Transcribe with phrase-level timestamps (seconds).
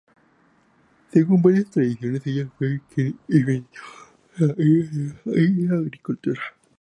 [1.13, 3.81] Según varias tradiciones, ella fue quien inventó
[4.39, 4.89] la lira
[5.35, 6.41] y la agricultura.